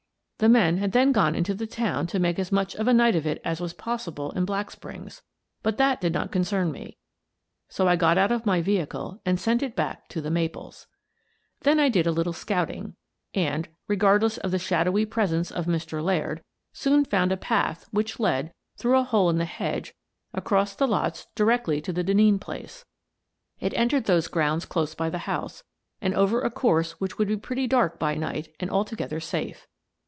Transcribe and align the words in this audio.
The 0.39 0.49
men 0.49 0.77
had 0.77 0.91
then 0.91 1.11
gone 1.11 1.35
into 1.35 1.53
the 1.53 1.67
town 1.67 2.07
to 2.07 2.17
make 2.17 2.39
as 2.39 2.51
much 2.51 2.75
of 2.75 2.87
a 2.87 2.95
night 2.95 3.15
of 3.15 3.27
it 3.27 3.39
as 3.45 3.61
was 3.61 3.75
possible 3.75 4.31
in 4.31 4.43
Black 4.43 4.71
Springs, 4.71 5.21
but 5.61 5.77
that 5.77 6.01
did 6.01 6.13
not 6.13 6.31
concern 6.31 6.71
me, 6.71 6.97
so 7.69 7.87
I 7.87 7.95
got 7.95 8.17
out 8.17 8.31
of 8.31 8.43
my 8.43 8.59
vehicle 8.59 9.21
and 9.23 9.39
sent 9.39 9.61
it 9.61 9.75
back 9.75 10.07
to" 10.07 10.19
The 10.19 10.31
Maples." 10.31 10.87
Then 11.59 11.79
I 11.79 11.89
did 11.89 12.07
a 12.07 12.11
little 12.11 12.33
scouting 12.33 12.95
and— 13.35 13.69
regardless 13.87 14.39
of 14.39 14.49
the 14.49 14.57
shadowy 14.57 15.05
presence 15.05 15.51
of 15.51 15.67
Mr. 15.67 16.03
Laird— 16.03 16.41
soon 16.73 17.05
found 17.05 17.31
a 17.31 17.37
path 17.37 17.85
which 17.91 18.19
led, 18.19 18.51
through 18.77 18.97
a 18.97 19.03
hole 19.03 19.29
in 19.29 19.37
the 19.37 19.45
hedge, 19.45 19.93
across 20.33 20.81
lots 20.81 21.27
directly 21.35 21.81
to 21.81 21.93
the 21.93 22.03
Denneen 22.03 22.39
place. 22.41 22.83
It 23.59 23.75
entered 23.75 24.05
those 24.05 24.27
grounds 24.27 24.65
close 24.65 24.95
by 24.95 25.11
the 25.11 25.19
house, 25.29 25.63
and 26.01 26.15
over 26.15 26.41
a 26.41 26.49
course 26.49 26.93
which 26.99 27.19
would 27.19 27.27
be 27.27 27.37
pretty 27.37 27.67
dark 27.67 27.99
by 27.99 28.15
night 28.15 28.47
and 28.59 28.71
altogether 28.71 29.19
safe. 29.19 29.67